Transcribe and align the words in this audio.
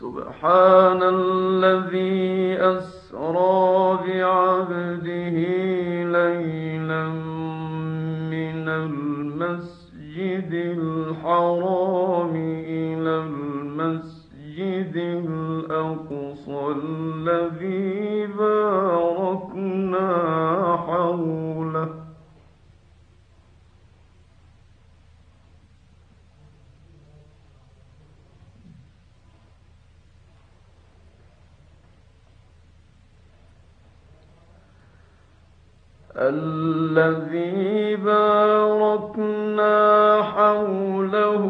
سبحان 0.00 1.00
الذي 1.02 2.56
أسرى 2.60 3.98
بعبده 4.06 5.36
ليلا 6.18 7.04
من 8.34 8.68
المسجد 8.68 10.50
الحرام 10.52 12.34
إلى 12.66 13.14
المسجد 13.22 14.96
الأقصى 14.96 16.66
الذي 36.28 37.96
باركنا 37.96 39.76
حوله 40.22 41.48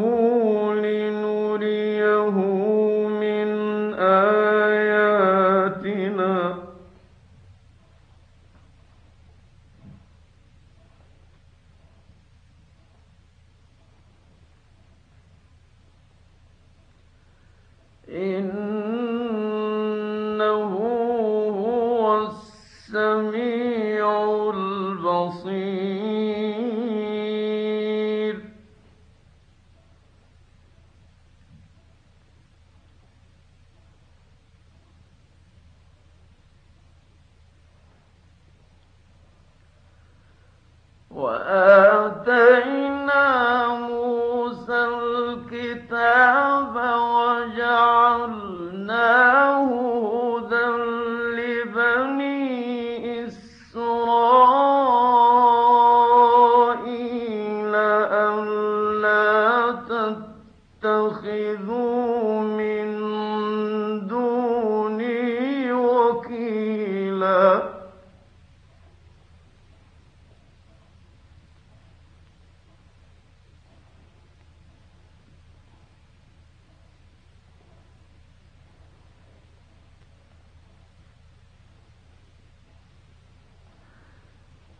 الكتاب 46.25 46.75
وجعلناه 47.15 48.35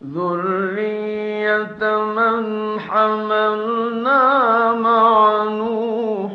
ذرية 0.04 1.80
من 2.16 2.80
حملنا 2.80 4.72
مع 4.72 5.44
نوح 5.44 6.32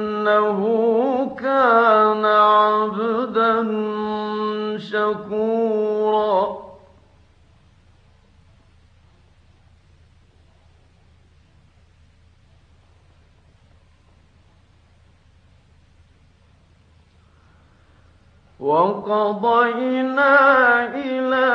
إنه 0.00 0.60
كان 1.38 2.24
عبدا 2.24 3.62
شكورا 4.78 5.69
وقضينا 18.60 20.36
إلى 20.94 21.48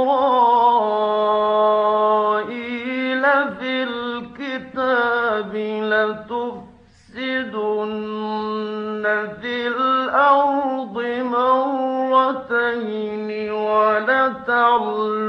في 3.60 3.84
الكتاب 3.84 5.56
لتفسدن 5.92 6.66
في 9.42 9.68
الأرض 9.68 10.96
مرتين 12.16 13.30
ولتعلن 13.52 15.26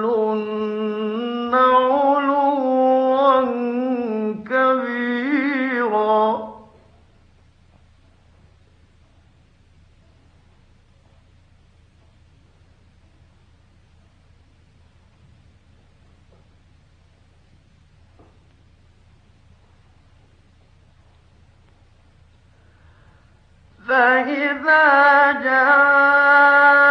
فإذا 23.88 25.32
جاء 25.32 26.82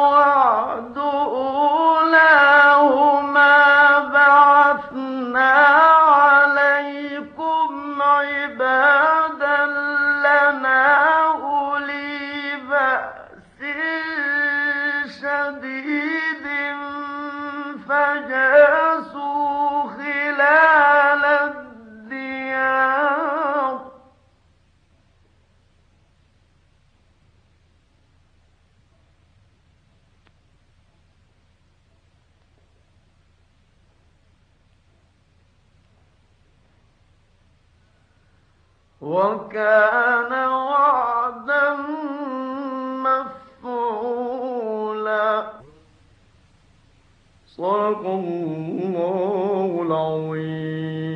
وعد 0.00 0.98
أولاهما 2.18 3.54
بعثنا 3.98 5.52
عليكم 6.20 7.68
عبادا 8.02 9.66
لنا 10.24 10.84
أولي 11.34 12.56
بأس 12.70 13.60
شديد 15.20 16.46
فجاسوا 17.88 18.65
وكان 39.06 40.32
وعدا 40.48 41.76
مفعولا. 43.62 45.30
صدق 47.56 48.04
الله 48.06 49.70
العظيم. 49.86 51.15